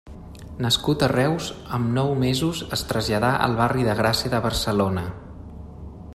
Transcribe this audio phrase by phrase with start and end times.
[0.65, 1.49] Nascut a Reus,
[1.79, 5.07] amb nou mesos es traslladà al barri de Gràcia de Barcelona.